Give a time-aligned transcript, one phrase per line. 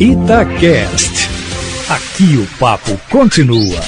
[0.00, 1.30] Itacast.
[1.88, 3.80] Aqui o papo continua.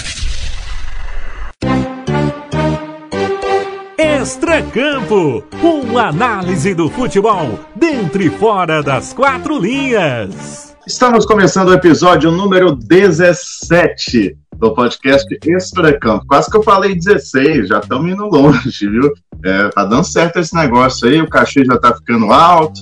[3.99, 10.77] Extracampo, uma análise do futebol dentro e fora das quatro linhas.
[10.87, 16.25] Estamos começando o episódio número 17 do podcast Extracampo.
[16.29, 19.13] Quase que eu falei 16, já estamos indo longe, viu?
[19.45, 22.81] É, tá dando certo esse negócio aí, o cachê já tá ficando alto.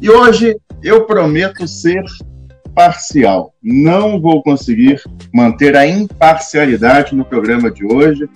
[0.00, 2.02] E hoje eu prometo ser
[2.74, 3.54] parcial.
[3.62, 5.00] Não vou conseguir
[5.32, 8.28] manter a imparcialidade no programa de hoje.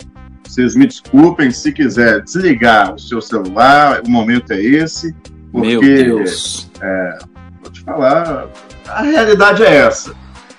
[0.47, 5.13] Vocês me desculpem, se quiser desligar o seu celular, o momento é esse.
[5.51, 6.69] Porque, Meu Deus.
[6.81, 7.19] É,
[7.61, 8.47] vou te falar,
[8.87, 10.15] a realidade é essa.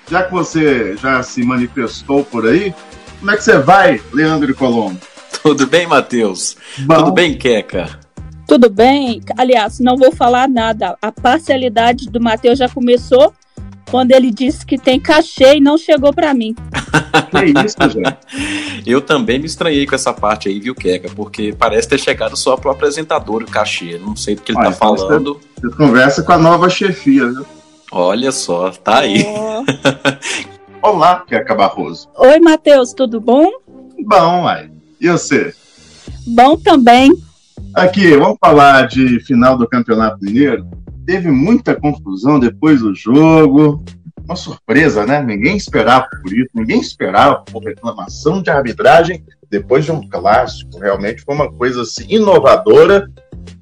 [0.09, 2.73] Já que você já se manifestou por aí,
[3.19, 4.99] como é que você vai, Leandro Colombo?
[5.41, 6.55] Tudo bem, Matheus?
[6.87, 7.99] Tudo bem, Queca?
[8.47, 9.21] Tudo bem.
[9.37, 10.97] Aliás, não vou falar nada.
[11.01, 13.33] A parcialidade do Matheus já começou
[13.91, 16.55] quando ele disse que tem cachê e não chegou para mim.
[16.55, 18.83] que isso, gente?
[18.89, 21.09] Eu também me estranhei com essa parte aí, viu, Queca?
[21.13, 23.99] Porque parece ter chegado só pro apresentador o cachê.
[23.99, 25.41] Não sei do que ele Olha, tá falando.
[25.55, 27.45] Você, você conversa com a nova chefia, viu?
[27.91, 29.25] Olha só, tá aí.
[29.27, 29.65] Oh.
[30.87, 32.07] Olá, Queca Barroso.
[32.15, 33.45] Oi, Matheus, tudo bom?
[34.05, 34.71] Bom, uai.
[35.01, 35.53] E você?
[36.25, 37.11] Bom também.
[37.73, 40.65] Aqui, vamos falar de final do Campeonato Mineiro.
[41.05, 43.83] Teve muita confusão depois do jogo.
[44.23, 45.21] Uma surpresa, né?
[45.21, 50.79] Ninguém esperava por isso, ninguém esperava por reclamação de arbitragem depois de um clássico.
[50.79, 53.09] Realmente foi uma coisa assim, inovadora.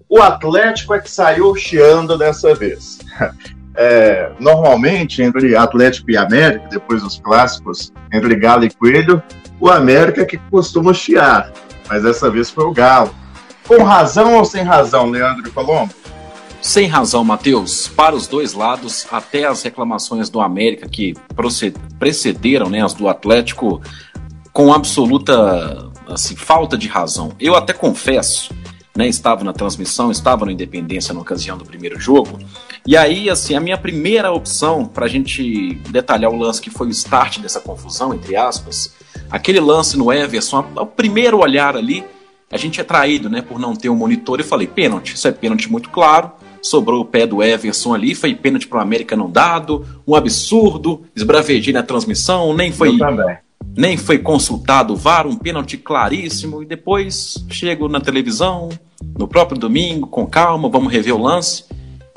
[0.08, 3.00] O Atlético é que saiu chiando dessa vez.
[3.82, 9.24] É, normalmente, entre Atlético e América, depois dos clássicos, entre Galo e Coelho,
[9.58, 11.54] o América é que costuma chiar.
[11.88, 13.16] Mas dessa vez foi o Galo.
[13.66, 15.94] Com razão ou sem razão, Leandro Colombo?
[16.70, 17.88] Sem razão, Matheus.
[17.88, 21.16] Para os dois lados, até as reclamações do América que
[21.98, 23.82] precederam né, as do Atlético,
[24.54, 27.32] com absoluta assim, falta de razão.
[27.40, 28.54] Eu até confesso,
[28.96, 32.38] né, estava na transmissão, estava no Independência na ocasião do primeiro jogo,
[32.86, 36.86] e aí, assim, a minha primeira opção para a gente detalhar o lance que foi
[36.86, 38.94] o start dessa confusão, entre aspas,
[39.32, 42.06] aquele lance no Everson, o primeiro olhar ali,
[42.52, 45.32] a gente é traído, né, por não ter um monitor, e falei, pênalti, isso é
[45.32, 46.32] pênalti muito claro,
[46.62, 51.74] sobrou o pé do Everson ali, foi pênalti pro América não dado, um absurdo, esbravejei
[51.74, 52.98] na transmissão, nem foi
[53.76, 58.70] nem foi consultado o VAR, um pênalti claríssimo, e depois chego na televisão,
[59.18, 61.64] no próprio domingo, com calma, vamos rever o lance.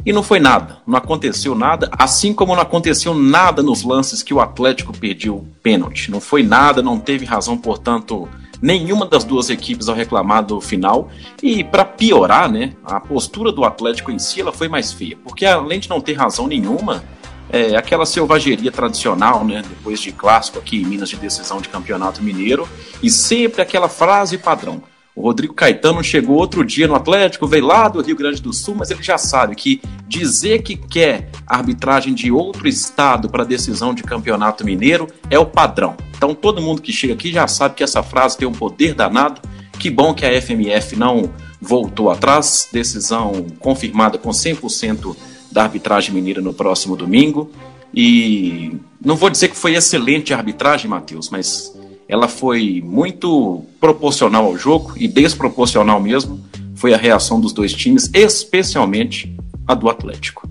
[0.04, 4.34] E não foi nada, não aconteceu nada, assim como não aconteceu nada nos lances que
[4.34, 6.10] o Atlético perdeu pênalti.
[6.10, 8.28] Não foi nada, não teve razão, portanto,
[8.62, 11.10] nenhuma das duas equipes ao reclamar do final.
[11.42, 15.44] E para piorar, né, a postura do Atlético em si ela foi mais feia, porque
[15.44, 17.02] além de não ter razão nenhuma,
[17.50, 22.22] é aquela selvageria tradicional, né, depois de clássico aqui em Minas de decisão de campeonato
[22.22, 22.68] mineiro,
[23.02, 24.82] e sempre aquela frase padrão.
[25.14, 28.74] O Rodrigo Caetano chegou outro dia no Atlético, veio lá do Rio Grande do Sul,
[28.74, 34.02] mas ele já sabe que dizer que quer arbitragem de outro estado para decisão de
[34.02, 35.96] campeonato mineiro é o padrão.
[36.16, 39.40] Então todo mundo que chega aqui já sabe que essa frase tem um poder danado.
[39.78, 41.30] Que bom que a FMF não
[41.60, 42.68] voltou atrás.
[42.72, 45.14] Decisão confirmada com 100%
[45.50, 47.50] da arbitragem mineira no próximo domingo.
[47.94, 51.76] E não vou dizer que foi excelente a arbitragem, Matheus, mas
[52.12, 56.38] ela foi muito proporcional ao jogo e desproporcional mesmo
[56.74, 59.34] foi a reação dos dois times, especialmente
[59.66, 60.46] a do Atlético.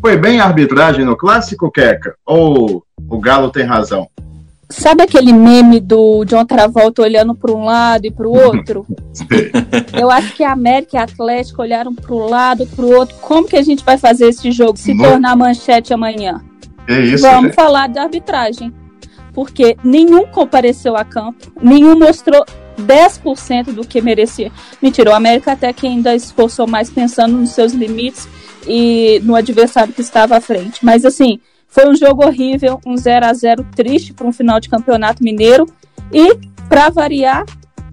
[0.00, 2.16] Foi bem a arbitragem no clássico, Queca?
[2.26, 4.08] Ou o Galo tem razão?
[4.68, 8.84] Sabe aquele meme do John Travolta olhando para um lado e para o outro?
[9.96, 13.14] Eu acho que a América e a Atlético olharam para um lado, para o outro.
[13.20, 16.42] Como que a gente vai fazer esse jogo se tornar manchete amanhã?
[16.88, 17.54] É isso, Vamos gente.
[17.54, 18.74] falar de arbitragem
[19.36, 22.42] porque nenhum compareceu a campo, nenhum mostrou
[22.80, 24.50] 10% do que merecia.
[24.80, 28.26] Mentira, o América até que ainda esforçou mais pensando nos seus limites
[28.66, 30.82] e no adversário que estava à frente.
[30.82, 31.38] Mas assim,
[31.68, 35.66] foi um jogo horrível, um 0 a 0 triste para um final de campeonato mineiro.
[36.10, 36.34] E,
[36.66, 37.44] para variar,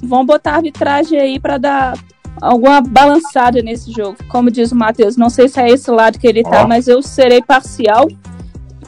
[0.02, 1.98] vão botar a arbitragem aí para dar
[2.42, 4.16] alguma balançada nesse jogo.
[4.30, 6.68] Como diz o Matheus, não sei se é esse lado que ele está, oh.
[6.70, 8.08] mas eu serei parcial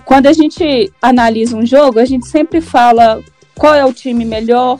[0.05, 3.21] quando a gente analisa um jogo, a gente sempre fala
[3.55, 4.79] qual é o time melhor,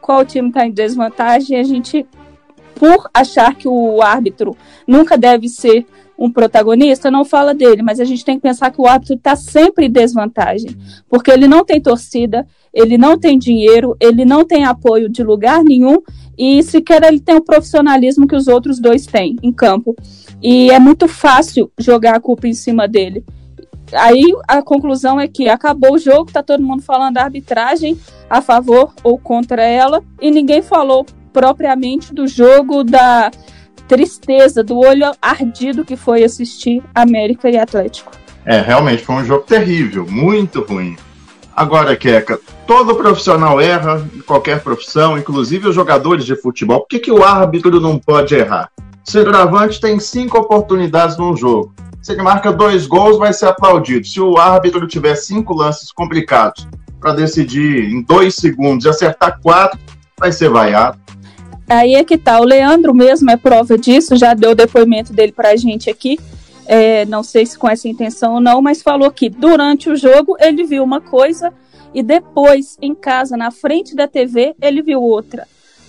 [0.00, 1.58] qual time está em desvantagem.
[1.58, 2.06] A gente,
[2.74, 4.56] por achar que o árbitro
[4.86, 5.86] nunca deve ser
[6.18, 9.36] um protagonista, não fala dele, mas a gente tem que pensar que o árbitro está
[9.36, 10.74] sempre em desvantagem,
[11.10, 15.62] porque ele não tem torcida, ele não tem dinheiro, ele não tem apoio de lugar
[15.62, 15.98] nenhum
[16.38, 19.94] e sequer ele tem o profissionalismo que os outros dois têm em campo.
[20.42, 23.24] E é muito fácil jogar a culpa em cima dele
[23.92, 27.98] aí a conclusão é que acabou o jogo, tá todo mundo falando da arbitragem
[28.28, 33.30] a favor ou contra ela, e ninguém falou propriamente do jogo da
[33.86, 38.10] tristeza, do olho ardido que foi assistir América e Atlético.
[38.44, 40.96] É, realmente foi um jogo terrível, muito ruim.
[41.54, 46.80] Agora, Keca, todo profissional erra, em qualquer profissão, inclusive os jogadores de futebol.
[46.80, 48.70] Por que, que o árbitro não pode errar?
[49.06, 51.72] Centroavante tem cinco oportunidades num jogo.
[52.02, 54.06] Se ele marca dois gols, vai ser aplaudido.
[54.06, 56.66] Se o árbitro tiver cinco lances complicados
[57.00, 59.78] para decidir em dois segundos e acertar quatro,
[60.18, 60.98] vai ser vaiado.
[61.68, 62.40] Aí é que tá.
[62.40, 66.18] O Leandro mesmo é prova disso, já deu o depoimento dele para a gente aqui.
[66.66, 70.36] É, não sei se com essa intenção ou não, mas falou que durante o jogo
[70.40, 71.52] ele viu uma coisa
[71.94, 75.46] e depois, em casa, na frente da TV, ele viu outra.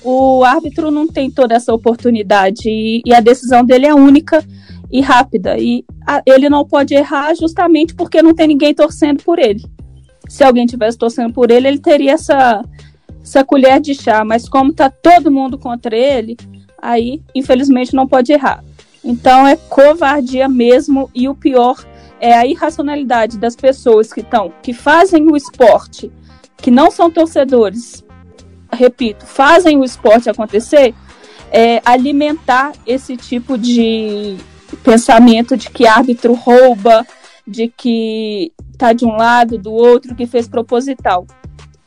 [0.09, 4.41] O árbitro não tem toda essa oportunidade e, e a decisão dele é única
[4.89, 5.57] e rápida.
[5.59, 9.65] E a, ele não pode errar justamente porque não tem ninguém torcendo por ele.
[10.29, 12.63] Se alguém tivesse torcendo por ele, ele teria essa,
[13.21, 14.23] essa colher de chá.
[14.23, 16.37] Mas como tá todo mundo contra ele,
[16.81, 18.63] aí, infelizmente, não pode errar.
[19.03, 21.85] Então é covardia mesmo e o pior
[22.21, 26.09] é a irracionalidade das pessoas que estão que fazem o esporte,
[26.55, 28.05] que não são torcedores,
[28.71, 30.93] repito, fazem o esporte acontecer,
[31.51, 34.37] é, alimentar esse tipo de
[34.83, 37.05] pensamento de que árbitro rouba,
[37.45, 41.25] de que tá de um lado, do outro, que fez proposital.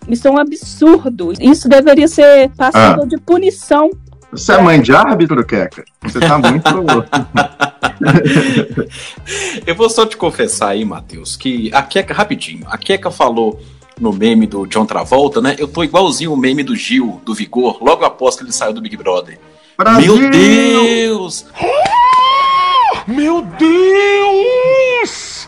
[0.09, 1.33] Isso é um absurdo.
[1.41, 3.07] Isso deveria ser passível ah.
[3.07, 3.91] de punição.
[4.33, 5.85] Você é mãe de árbitro, Keca?
[6.03, 6.71] Você tá muito.
[9.67, 13.61] Eu vou só te confessar aí, Matheus, que a Keca, rapidinho, a Keca falou
[14.01, 15.55] no meme do John Travolta, né?
[15.59, 18.81] Eu tô igualzinho o meme do Gil, do Vigor, logo após que ele saiu do
[18.81, 19.39] Big Brother.
[19.77, 20.17] Brasil!
[20.17, 21.47] Meu Deus!
[23.07, 25.47] Meu Deus!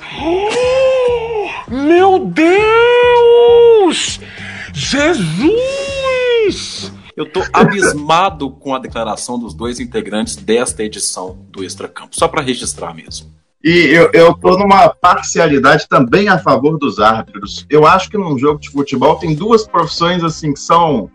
[1.68, 4.20] Meu Deus!
[4.74, 5.52] Jesus!
[7.16, 12.26] Eu tô abismado com a declaração dos dois integrantes desta edição do Extra Campo, só
[12.26, 13.30] para registrar mesmo.
[13.64, 17.64] E eu, eu tô numa parcialidade também a favor dos árbitros.
[17.70, 21.08] Eu acho que num jogo de futebol tem duas profissões assim que são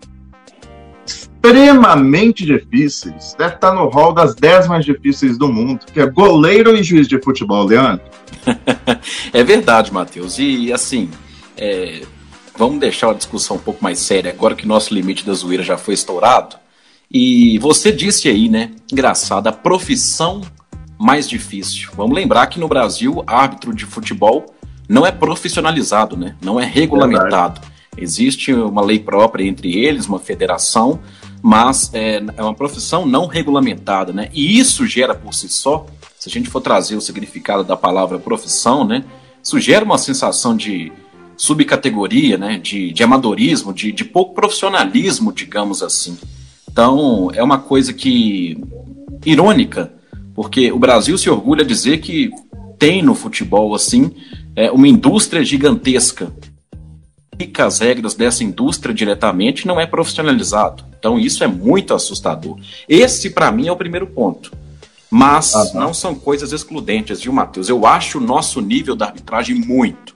[1.06, 3.36] extremamente difíceis.
[3.38, 7.08] Deve estar no hall das 10 mais difíceis do mundo, que é goleiro e juiz
[7.08, 8.06] de futebol, Leandro.
[9.34, 10.40] é verdade, Matheus.
[10.40, 11.10] E assim,
[11.58, 12.02] é,
[12.58, 15.78] vamos deixar a discussão um pouco mais séria agora que nosso limite da zoeira já
[15.78, 16.56] foi estourado.
[17.10, 18.72] E você disse aí, né?
[18.92, 20.42] Engraçado, a profissão
[20.98, 21.90] mais difícil.
[21.96, 24.54] Vamos lembrar que no Brasil, árbitro de futebol
[24.88, 26.36] não é profissionalizado, né?
[26.42, 27.62] Não é regulamentado.
[27.62, 27.78] Verdade.
[27.98, 31.00] Existe uma lei própria entre eles, uma federação,
[31.42, 34.30] mas é, é uma profissão não regulamentada, né?
[34.34, 35.86] E isso gera por si só,
[36.18, 39.04] se a gente for trazer o significado da palavra profissão, né?
[39.44, 40.92] Isso gera uma sensação de
[41.36, 42.60] subcategoria, né?
[42.60, 46.18] De, de amadorismo, de, de pouco profissionalismo, digamos assim.
[46.70, 48.64] Então, é uma coisa que
[49.26, 49.92] irônica,
[50.38, 52.30] porque o Brasil se orgulha de dizer que
[52.78, 54.12] tem no futebol assim
[54.56, 56.32] é, uma indústria gigantesca
[57.34, 60.84] aplica as regras dessa indústria diretamente não é profissionalizado.
[60.98, 62.58] Então isso é muito assustador.
[62.90, 64.52] Esse, para mim, é o primeiro ponto.
[65.10, 65.80] Mas uhum.
[65.80, 67.70] não são coisas excludentes, viu, Matheus?
[67.70, 70.16] Eu acho o nosso nível da arbitragem muito,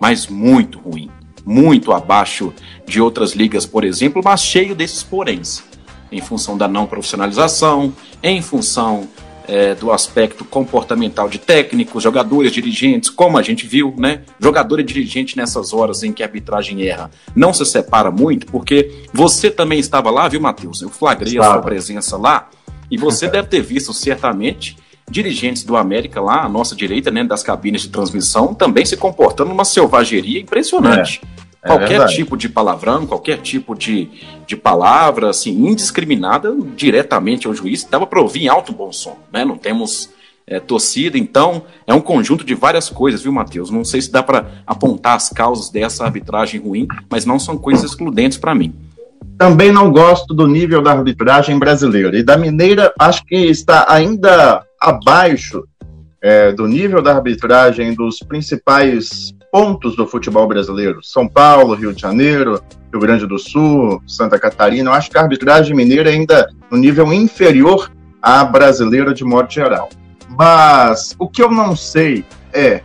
[0.00, 1.10] mas muito ruim.
[1.44, 2.54] Muito abaixo
[2.86, 5.62] de outras ligas, por exemplo, mas cheio desses poréns.
[6.10, 9.08] Em função da não profissionalização, em função
[9.48, 14.22] é, do aspecto comportamental de técnicos, jogadores, dirigentes, como a gente viu, né?
[14.40, 19.04] Jogador e dirigente nessas horas em que a arbitragem erra não se separa muito, porque
[19.12, 20.82] você também estava lá, viu, Matheus?
[20.82, 22.48] Eu flagrei a sua presença lá
[22.90, 24.76] e você deve ter visto certamente
[25.10, 29.50] dirigentes do América lá, à nossa direita, né, das cabines de transmissão, também se comportando
[29.50, 31.20] numa selvageria impressionante.
[31.38, 31.41] É.
[31.62, 32.14] É qualquer verdade.
[32.14, 34.10] tipo de palavrão, qualquer tipo de,
[34.46, 39.44] de palavra, assim, indiscriminada diretamente ao juiz, dava para ouvir em alto bom som, né?
[39.44, 40.10] Não temos
[40.46, 43.70] é, torcida, então é um conjunto de várias coisas, viu, Matheus?
[43.70, 47.90] Não sei se dá para apontar as causas dessa arbitragem ruim, mas não são coisas
[47.90, 48.74] excludentes para mim.
[49.38, 52.18] Também não gosto do nível da arbitragem brasileira.
[52.18, 55.64] E da mineira, acho que está ainda abaixo
[56.22, 61.02] é, do nível da arbitragem dos principais pontos do futebol brasileiro.
[61.02, 62.62] São Paulo, Rio de Janeiro,
[62.92, 64.90] Rio Grande do Sul, Santa Catarina.
[64.90, 67.90] Eu acho que a arbitragem mineira é ainda no nível inferior
[68.22, 69.90] à brasileira de modo geral.
[70.28, 72.82] Mas o que eu não sei é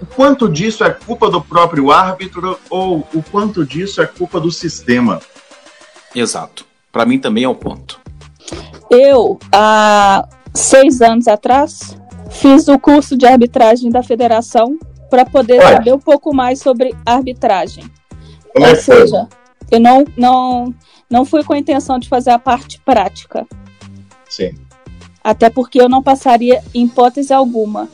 [0.00, 4.50] o quanto disso é culpa do próprio árbitro ou o quanto disso é culpa do
[4.50, 5.20] sistema.
[6.14, 6.66] Exato.
[6.92, 8.00] Para mim também é um ponto.
[8.90, 11.96] Eu, há seis anos atrás,
[12.32, 17.84] fiz o curso de arbitragem da federação para poder saber um pouco mais sobre arbitragem.
[18.52, 19.28] Como é Ou seja,
[19.70, 20.74] eu não, não,
[21.08, 23.46] não fui com a intenção de fazer a parte prática.
[24.28, 24.54] Sim.
[25.22, 27.88] Até porque eu não passaria em hipótese alguma.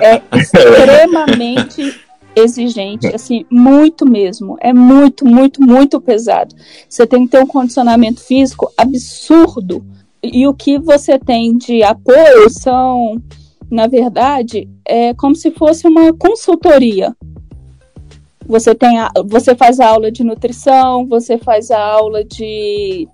[0.00, 2.00] É extremamente
[2.34, 4.56] exigente, assim, muito mesmo.
[4.60, 6.54] É muito, muito, muito pesado.
[6.88, 9.84] Você tem que ter um condicionamento físico absurdo.
[10.22, 13.20] E o que você tem de apoio são,
[13.72, 17.16] na verdade, é como se fosse uma consultoria.
[18.46, 23.08] Você tem a, você faz a aula de nutrição, você faz a aula de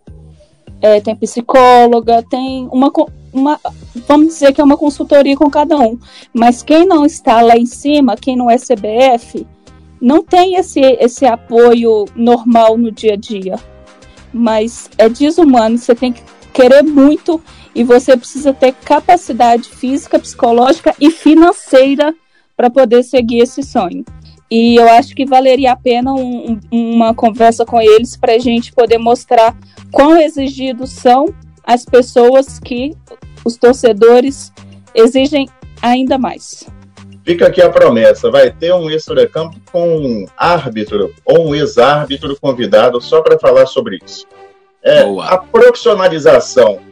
[0.83, 2.93] é, tem psicóloga, tem uma,
[3.33, 3.61] uma
[4.09, 5.97] vamos dizer que é uma consultoria com cada um.
[6.35, 9.47] Mas quem não está lá em cima, quem não é CBF,
[10.01, 13.55] não tem esse, esse apoio normal no dia a dia.
[14.33, 16.23] Mas é desumano, você tem que
[16.53, 17.41] querer muito
[17.79, 22.13] e você precisa ter capacidade física, psicológica e financeira
[22.57, 24.05] para poder seguir esse sonho.
[24.51, 28.39] E eu acho que valeria a pena um- um- uma conversa com eles para a
[28.41, 29.57] gente poder mostrar
[29.93, 31.27] quão exigidos são
[31.63, 32.97] as pessoas que
[33.45, 34.53] os torcedores
[34.93, 35.49] exigem
[35.81, 36.67] ainda mais.
[37.25, 43.01] Fica aqui a promessa: vai ter um extra-campo com um árbitro ou um ex-árbitro convidado
[43.01, 44.27] só para falar sobre isso.
[44.83, 46.88] É, a profissionalização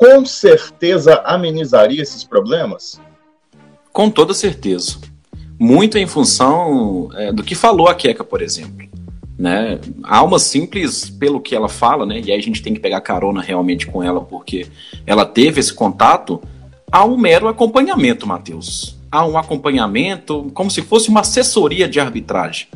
[0.00, 2.98] com certeza amenizaria esses problemas?
[3.92, 4.96] Com toda certeza.
[5.58, 8.88] Muito em função é, do que falou a Queca, por exemplo.
[9.38, 9.78] Né?
[10.02, 12.18] Alma simples, pelo que ela fala, né?
[12.24, 14.66] e aí a gente tem que pegar carona realmente com ela, porque
[15.06, 16.40] ela teve esse contato,
[16.90, 18.96] há um mero acompanhamento, Matheus.
[19.12, 22.68] Há um acompanhamento como se fosse uma assessoria de arbitragem.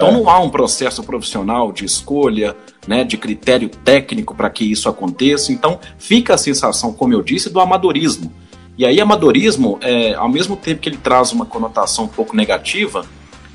[0.00, 2.56] Então não há um processo profissional de escolha,
[2.88, 5.52] né, de critério técnico para que isso aconteça.
[5.52, 8.32] Então fica a sensação, como eu disse, do amadorismo.
[8.78, 13.04] E aí, amadorismo, é, ao mesmo tempo que ele traz uma conotação um pouco negativa,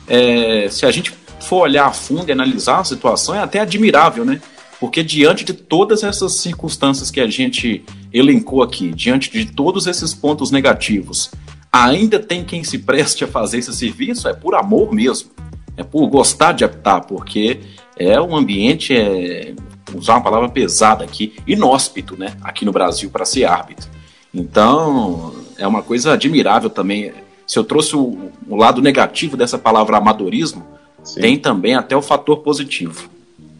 [0.07, 4.23] é, se a gente for olhar a fundo e analisar a situação, é até admirável,
[4.23, 4.39] né?
[4.79, 7.83] Porque diante de todas essas circunstâncias que a gente
[8.13, 11.31] elencou aqui, diante de todos esses pontos negativos,
[11.71, 15.31] ainda tem quem se preste a fazer esse serviço, é por amor mesmo.
[15.77, 17.59] É por gostar de apitar, porque
[17.97, 19.53] é um ambiente, é,
[19.93, 22.35] usar uma palavra pesada aqui, inóspito, né?
[22.41, 23.89] Aqui no Brasil, para ser árbitro.
[24.33, 27.13] Então, é uma coisa admirável também.
[27.47, 30.65] Se eu trouxe o, o lado negativo dessa palavra amadorismo,
[31.03, 31.21] Sim.
[31.21, 33.09] tem também até o fator positivo.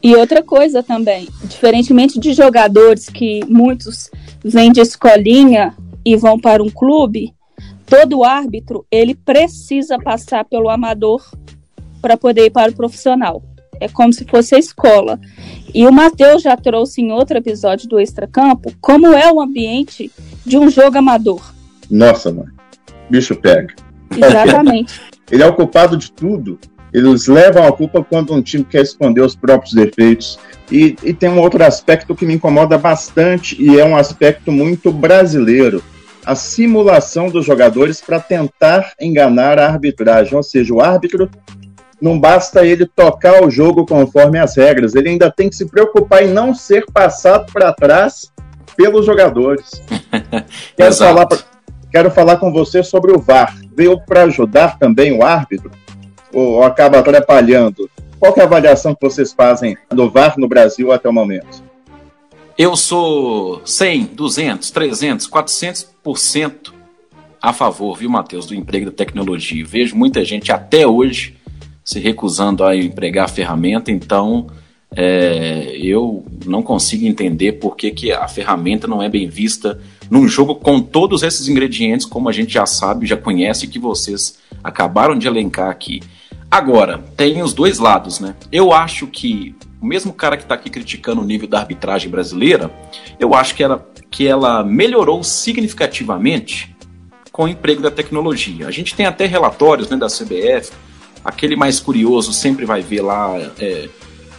[0.04, 4.12] E outra coisa também, diferentemente de jogadores que muitos
[4.44, 7.34] vêm de escolinha e vão para um clube,
[7.86, 11.24] todo árbitro ele precisa passar pelo amador
[12.06, 13.42] para poder ir para o profissional.
[13.80, 15.20] É como se fosse a escola.
[15.74, 20.12] E o Matheus já trouxe em outro episódio do Extracampo como é o ambiente
[20.46, 21.42] de um jogo amador.
[21.90, 22.46] Nossa, mãe.
[23.10, 23.74] Bicho pega.
[24.16, 25.02] Exatamente.
[25.32, 26.60] Ele é o culpado de tudo.
[26.94, 30.38] Eles levam a culpa quando um time quer esconder os próprios defeitos.
[30.72, 34.92] E, e tem um outro aspecto que me incomoda bastante e é um aspecto muito
[34.92, 35.84] brasileiro.
[36.24, 40.36] A simulação dos jogadores para tentar enganar a arbitragem.
[40.36, 41.30] Ou seja, o árbitro
[42.02, 46.24] não basta ele tocar o jogo conforme as regras, ele ainda tem que se preocupar
[46.24, 48.32] em não ser passado para trás
[48.75, 49.82] pelos jogadores.
[50.75, 51.40] Quero falar, pra-
[51.92, 53.58] quero falar com você sobre o VAR.
[53.74, 55.72] Veio para ajudar também o árbitro?
[56.34, 57.90] Ou acaba atrapalhando?
[58.20, 61.64] Qual é a avaliação que vocês fazem do VAR no Brasil até o momento?
[62.58, 66.74] Eu sou 100, 200, 300, 400%
[67.42, 69.64] a favor, viu, Matheus, do emprego da tecnologia.
[69.66, 71.35] Vejo muita gente até hoje
[71.86, 74.48] se recusando a empregar a ferramenta, então
[74.96, 80.27] é, eu não consigo entender por que, que a ferramenta não é bem vista num
[80.27, 85.15] jogo com todos esses ingredientes, como a gente já sabe, já conhece, que vocês acabaram
[85.18, 86.01] de elencar aqui.
[86.50, 88.36] Agora, tem os dois lados, né?
[88.51, 92.72] Eu acho que o mesmo cara que está aqui criticando o nível da arbitragem brasileira,
[93.20, 96.75] eu acho que ela, que ela melhorou significativamente
[97.32, 98.68] com o emprego da tecnologia.
[98.68, 100.72] A gente tem até relatórios né, da CBF,
[101.25, 103.89] aquele mais curioso sempre vai ver lá, é,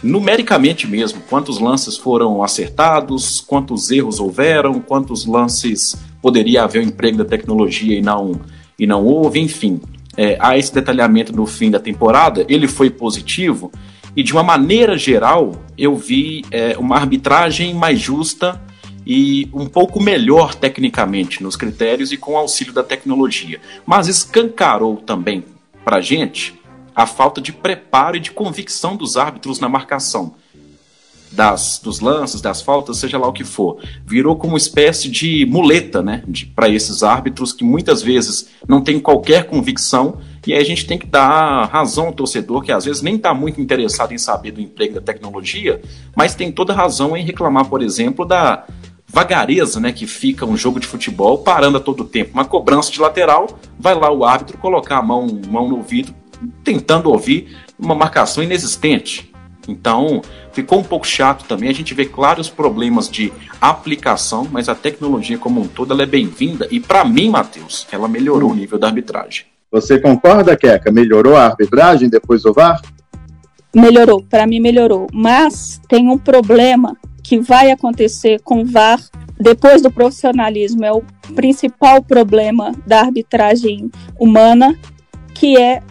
[0.01, 7.17] numericamente mesmo, quantos lances foram acertados, quantos erros houveram, quantos lances poderia haver o emprego
[7.17, 8.39] da tecnologia e não,
[8.79, 9.81] e não houve, enfim.
[10.15, 13.71] É, há esse detalhamento no fim da temporada, ele foi positivo,
[14.15, 18.59] e de uma maneira geral, eu vi é, uma arbitragem mais justa
[19.05, 23.59] e um pouco melhor tecnicamente nos critérios e com auxílio da tecnologia.
[23.85, 25.43] Mas escancarou também
[25.85, 26.57] para gente
[26.97, 30.33] a falta de preparo e de convicção dos árbitros na marcação.
[31.29, 33.79] das, dos lances, das faltas, seja lá o que for.
[34.05, 36.23] Virou como uma espécie de muleta, né,
[36.55, 40.97] para esses árbitros que muitas vezes não têm qualquer convicção e aí a gente tem
[40.97, 44.61] que dar razão ao torcedor que às vezes nem está muito interessado em saber do
[44.61, 45.81] emprego da tecnologia,
[46.15, 48.65] mas tem toda razão em reclamar, por exemplo, da
[49.05, 52.31] vagareza, né, que fica um jogo de futebol parando a todo tempo.
[52.33, 56.15] Uma cobrança de lateral, vai lá o árbitro colocar a mão, mão no ouvido,
[56.63, 59.31] tentando ouvir uma marcação inexistente.
[59.67, 60.21] Então,
[60.53, 61.69] ficou um pouco chato também.
[61.69, 66.05] A gente vê claros problemas de aplicação, mas a tecnologia como um todo ela é
[66.05, 66.67] bem-vinda.
[66.71, 69.45] E para mim, Matheus, ela melhorou o nível da arbitragem.
[69.69, 70.91] Você concorda, Keca?
[70.91, 72.81] Melhorou a arbitragem depois do VAR?
[73.75, 75.07] Melhorou, para mim melhorou.
[75.13, 78.99] Mas tem um problema que vai acontecer com o VAR
[79.37, 80.85] depois do profissionalismo.
[80.85, 81.03] É o
[81.35, 84.73] principal problema da arbitragem humana,
[85.35, 85.81] que é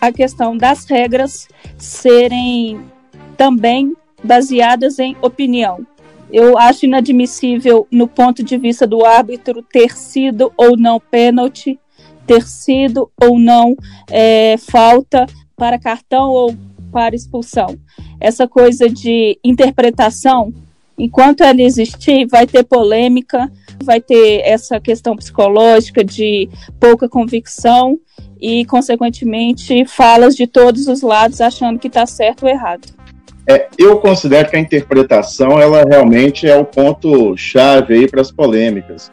[0.00, 2.80] a questão das regras serem
[3.36, 5.86] também baseadas em opinião.
[6.30, 11.78] Eu acho inadmissível, no ponto de vista do árbitro, ter sido ou não pênalti,
[12.26, 13.74] ter sido ou não
[14.10, 15.26] é, falta
[15.56, 16.54] para cartão ou
[16.92, 17.78] para expulsão.
[18.20, 20.52] Essa coisa de interpretação,
[20.98, 23.50] enquanto ela existir, vai ter polêmica,
[23.82, 26.48] vai ter essa questão psicológica de
[26.80, 27.98] pouca convicção
[28.40, 32.88] e, consequentemente, falas de todos os lados achando que está certo ou errado.
[33.46, 38.30] É, eu considero que a interpretação ela realmente é o ponto chave aí para as
[38.30, 39.10] polêmicas.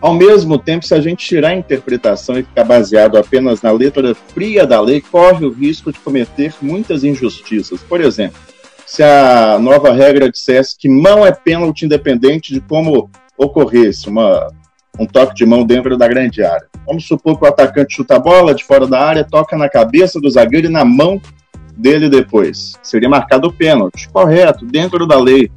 [0.00, 4.14] Ao mesmo tempo, se a gente tirar a interpretação e ficar baseado apenas na letra
[4.14, 7.80] fria da lei, corre o risco de cometer muitas injustiças.
[7.82, 8.38] Por exemplo,
[8.86, 14.48] se a nova regra dissesse que mão é pênalti independente de como ocorresse uma,
[14.98, 16.66] um toque de mão dentro da grande área.
[16.86, 20.20] Vamos supor que o atacante chuta a bola de fora da área, toca na cabeça
[20.20, 21.20] do zagueiro e na mão
[21.76, 22.74] dele depois.
[22.82, 25.50] Seria marcado o pênalti, correto, dentro da lei.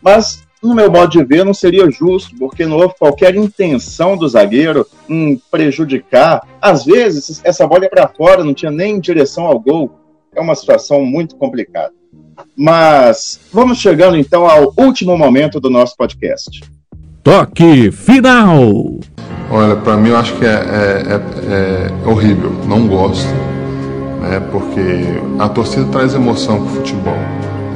[0.00, 4.28] Mas, no meu modo de ver, não seria justo, porque não houve qualquer intenção do
[4.28, 6.46] zagueiro em prejudicar.
[6.60, 9.98] Às vezes, essa bola é para fora, não tinha nem direção ao gol.
[10.34, 11.92] É uma situação muito complicada.
[12.56, 16.60] Mas vamos chegando então ao último momento do nosso podcast.
[17.22, 18.98] Toque final!
[19.50, 23.28] Olha, para mim eu acho que é, é, é, é horrível, não gosto
[24.22, 24.40] né?
[24.50, 25.04] porque
[25.38, 27.18] a torcida traz emoção para o futebol,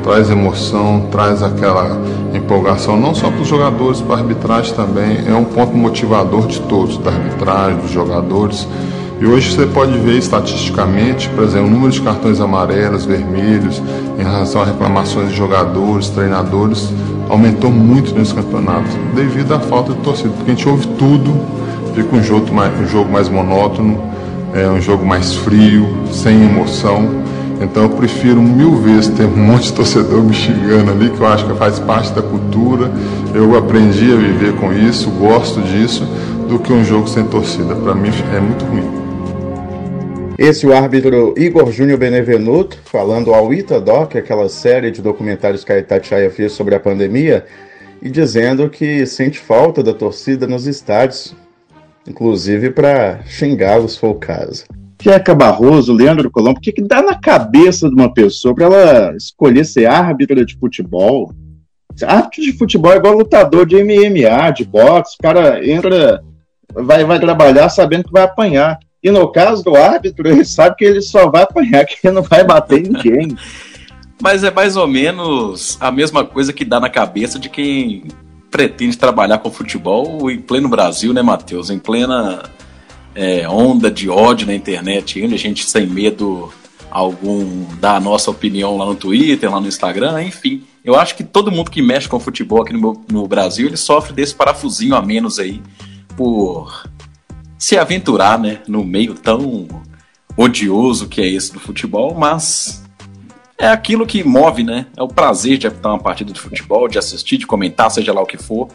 [0.02, 2.00] traz emoção, traz aquela
[2.32, 6.60] empolgação, não só para os jogadores, para a arbitragem também, é um ponto motivador de
[6.62, 8.66] todos, da arbitragem, dos jogadores.
[9.18, 13.82] E hoje você pode ver estatisticamente, por exemplo, o número de cartões amarelos, vermelhos,
[14.18, 16.92] em relação a reclamações de jogadores, treinadores,
[17.28, 21.34] aumentou muito nesse campeonato, devido à falta de torcida, porque a gente ouve tudo,
[21.94, 24.00] fica um jogo mais, um jogo mais monótono,
[24.54, 27.24] é um jogo mais frio, sem emoção.
[27.60, 31.26] Então eu prefiro mil vezes ter um monte de torcedor me xingando ali, que eu
[31.26, 32.90] acho que faz parte da cultura.
[33.34, 36.06] Eu aprendi a viver com isso, gosto disso,
[36.48, 37.74] do que um jogo sem torcida.
[37.74, 39.05] Para mim é muito ruim.
[40.38, 45.72] Esse é o árbitro Igor Júnior Benevenuto, falando ao Itadoc, aquela série de documentários que
[45.72, 47.46] a Itatiaia fez sobre a pandemia,
[48.02, 51.34] e dizendo que sente falta da torcida nos estádios,
[52.06, 54.66] inclusive para xingá-los se for o caso.
[55.02, 59.16] Jeca Barroso, Leandro Colombo, o que, que dá na cabeça de uma pessoa para ela
[59.16, 61.32] escolher ser árbitra de futebol?
[62.02, 66.22] Árbitro de futebol é igual lutador de MMA, de boxe, o cara entra,
[66.74, 68.78] vai, vai trabalhar sabendo que vai apanhar.
[69.06, 72.24] E no caso do árbitro, ele sabe que ele só vai apanhar, que ele não
[72.24, 73.36] vai bater ninguém.
[74.20, 78.08] Mas é mais ou menos a mesma coisa que dá na cabeça de quem
[78.50, 81.70] pretende trabalhar com futebol em pleno Brasil, né, Matheus?
[81.70, 82.50] Em plena
[83.14, 86.52] é, onda de ódio na internet, onde a gente sem medo
[86.90, 90.64] algum dar a nossa opinião lá no Twitter, lá no Instagram, enfim.
[90.84, 94.12] Eu acho que todo mundo que mexe com futebol aqui no, no Brasil, ele sofre
[94.12, 95.62] desse parafusinho a menos aí
[96.16, 96.88] por
[97.58, 99.66] se aventurar, né, no meio tão
[100.36, 102.84] odioso que é esse do futebol, mas
[103.58, 104.86] é aquilo que move, né?
[104.96, 108.20] É o prazer de apitar uma partida de futebol, de assistir, de comentar, seja lá
[108.20, 108.68] o que for.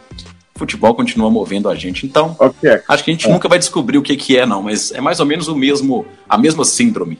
[0.54, 2.04] O futebol continua movendo a gente.
[2.04, 2.80] Então, okay.
[2.88, 3.32] acho que a gente é.
[3.32, 6.04] nunca vai descobrir o que, que é, não, mas é mais ou menos o mesmo,
[6.28, 7.18] a mesma síndrome.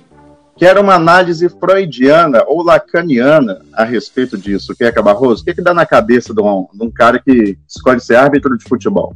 [0.57, 5.43] Quero uma análise freudiana ou lacaniana a respeito disso, que é Barroso.
[5.43, 8.57] O que, que dá na cabeça de um, de um cara que escolhe ser árbitro
[8.57, 9.15] de futebol?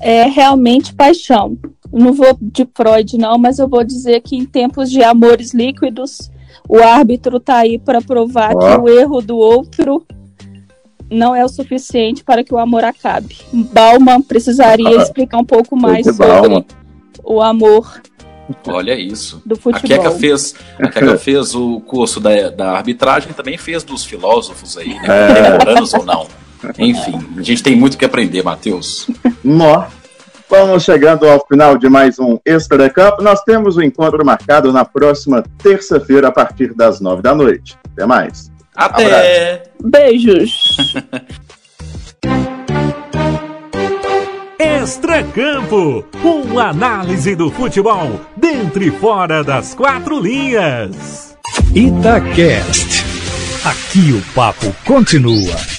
[0.00, 1.56] É realmente paixão.
[1.92, 6.30] Não vou de Freud, não, mas eu vou dizer que em tempos de amores líquidos,
[6.68, 8.58] o árbitro está aí para provar oh.
[8.58, 10.04] que o erro do outro
[11.10, 13.36] não é o suficiente para que o amor acabe.
[13.52, 16.64] Bauman precisaria explicar um pouco mais sobre
[17.22, 18.00] o amor
[18.68, 19.42] Olha isso.
[19.44, 19.88] Do A futebol.
[19.88, 24.94] Keka fez, a Keka fez o curso da, da arbitragem, também fez dos filósofos aí,
[24.94, 25.52] né?
[25.52, 26.26] Contemporâneos ou não.
[26.78, 29.08] Enfim, a gente tem muito que aprender, Matheus.
[29.46, 29.86] Nó.
[30.50, 33.20] Vamos chegando ao final de mais um Extra Cup.
[33.20, 37.78] Nós temos o encontro marcado na próxima terça-feira, a partir das nove da noite.
[37.92, 38.50] Até mais.
[38.74, 39.62] Até!
[39.82, 40.76] Beijos.
[44.58, 51.36] Extracampo, uma análise do futebol dentro e fora das quatro linhas.
[51.74, 53.04] Itacast.
[53.64, 55.75] Aqui o papo continua.